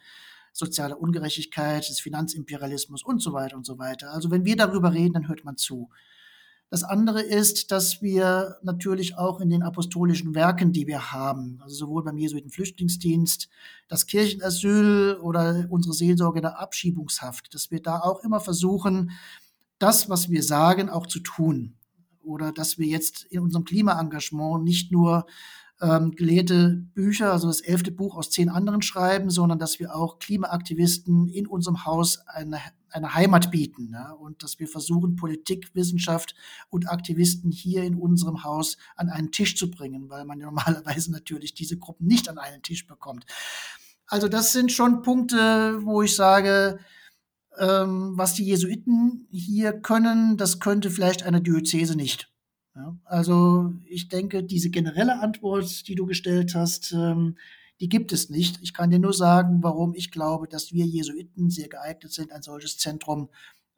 [0.54, 4.12] soziale Ungerechtigkeit, des Finanzimperialismus und so weiter und so weiter.
[4.12, 5.90] Also wenn wir darüber reden, dann hört man zu.
[6.70, 11.76] Das andere ist, dass wir natürlich auch in den apostolischen Werken, die wir haben, also
[11.76, 13.48] sowohl beim Jesuiten Flüchtlingsdienst,
[13.88, 19.12] das Kirchenasyl oder unsere Seelsorge der Abschiebungshaft, dass wir da auch immer versuchen,
[19.80, 21.76] das, was wir sagen, auch zu tun.
[22.28, 25.26] Oder dass wir jetzt in unserem Klimaengagement nicht nur
[25.82, 30.20] ähm, gelehrte Bücher, also das elfte Buch aus zehn anderen schreiben, sondern dass wir auch
[30.20, 32.60] Klimaaktivisten in unserem Haus eine,
[32.90, 36.36] eine Heimat bieten ja, und dass wir versuchen, Politik, Wissenschaft
[36.70, 41.54] und Aktivisten hier in unserem Haus an einen Tisch zu bringen, weil man normalerweise natürlich
[41.54, 43.26] diese Gruppen nicht an einen Tisch bekommt.
[44.08, 46.80] Also das sind schon Punkte, wo ich sage,
[47.60, 52.32] ähm, was die Jesuiten hier können, das könnte vielleicht eine Diözese nicht.
[52.76, 57.38] Ja, also ich denke, diese generelle Antwort, die du gestellt hast, ähm,
[57.80, 58.60] die gibt es nicht.
[58.62, 62.42] Ich kann dir nur sagen, warum ich glaube, dass wir Jesuiten sehr geeignet sind, ein
[62.42, 63.30] solches Zentrum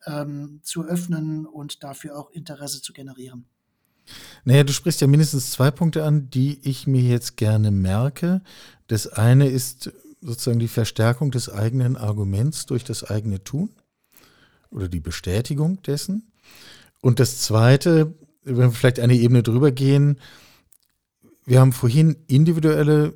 [0.05, 3.45] ähm, zu öffnen und dafür auch Interesse zu generieren.
[4.43, 8.41] Naja, du sprichst ja mindestens zwei Punkte an, die ich mir jetzt gerne merke.
[8.87, 13.69] Das eine ist sozusagen die Verstärkung des eigenen Arguments durch das eigene Tun
[14.69, 16.31] oder die Bestätigung dessen.
[17.01, 20.19] Und das zweite wenn wir vielleicht eine Ebene drüber gehen,
[21.45, 23.13] wir haben vorhin individuelle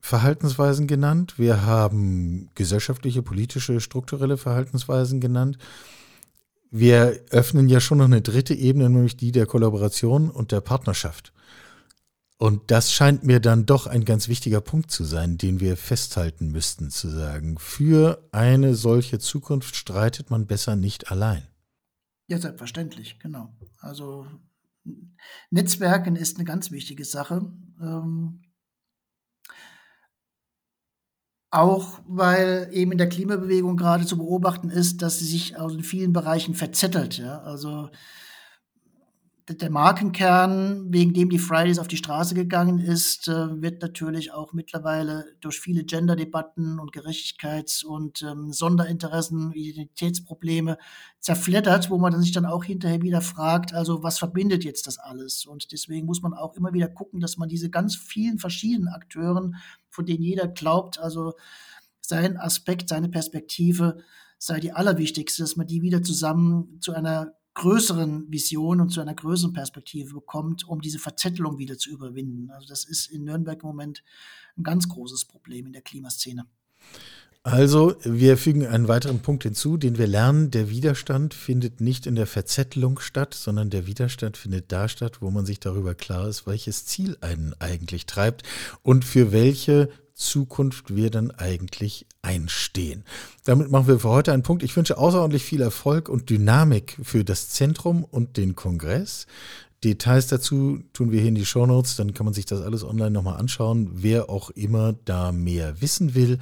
[0.00, 5.58] Verhaltensweisen genannt, wir haben gesellschaftliche, politische, strukturelle Verhaltensweisen genannt.
[6.70, 11.32] Wir öffnen ja schon noch eine dritte Ebene, nämlich die der Kollaboration und der Partnerschaft.
[12.42, 16.48] Und das scheint mir dann doch ein ganz wichtiger Punkt zu sein, den wir festhalten
[16.48, 21.46] müssten, zu sagen, für eine solche Zukunft streitet man besser nicht allein.
[22.26, 23.54] Ja, selbstverständlich, genau.
[23.78, 24.26] Also
[25.50, 27.48] Netzwerken ist eine ganz wichtige Sache.
[27.80, 28.42] Ähm,
[31.52, 36.12] auch weil eben in der Klimabewegung gerade zu beobachten ist, dass sie sich in vielen
[36.12, 37.18] Bereichen verzettelt.
[37.18, 37.40] Ja?
[37.42, 37.88] Also
[39.48, 44.52] der Markenkern, wegen dem die Fridays auf die Straße gegangen ist, äh, wird natürlich auch
[44.52, 50.78] mittlerweile durch viele Gender-Debatten und Gerechtigkeits- und ähm, Sonderinteressen, Identitätsprobleme
[51.18, 55.44] zerfleddert, wo man sich dann auch hinterher wieder fragt, also was verbindet jetzt das alles?
[55.44, 59.56] Und deswegen muss man auch immer wieder gucken, dass man diese ganz vielen verschiedenen Akteuren,
[59.88, 61.34] von denen jeder glaubt, also
[62.00, 63.98] sein Aspekt, seine Perspektive
[64.38, 69.14] sei die allerwichtigste, dass man die wieder zusammen zu einer größeren Vision und zu einer
[69.14, 72.50] größeren Perspektive bekommt, um diese Verzettelung wieder zu überwinden.
[72.50, 74.02] Also das ist in Nürnberg im Moment
[74.56, 76.46] ein ganz großes Problem in der Klimaszene.
[77.44, 80.52] Also, wir fügen einen weiteren Punkt hinzu, den wir lernen.
[80.52, 85.30] Der Widerstand findet nicht in der Verzettelung statt, sondern der Widerstand findet da statt, wo
[85.32, 88.44] man sich darüber klar ist, welches Ziel einen eigentlich treibt
[88.82, 89.88] und für welche
[90.22, 93.04] Zukunft wir dann eigentlich einstehen.
[93.44, 94.62] Damit machen wir für heute einen Punkt.
[94.62, 99.26] Ich wünsche außerordentlich viel Erfolg und Dynamik für das Zentrum und den Kongress.
[99.84, 102.84] Details dazu tun wir hier in die Show Notes, dann kann man sich das alles
[102.84, 106.38] online nochmal anschauen, wer auch immer da mehr wissen will.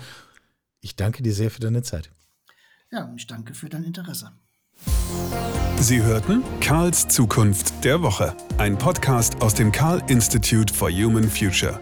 [0.81, 2.11] Ich danke dir sehr für deine Zeit.
[2.91, 4.33] Ja, ich danke für dein Interesse.
[5.79, 11.81] Sie hörten Karls Zukunft der Woche, ein Podcast aus dem Karl Institute for Human Future.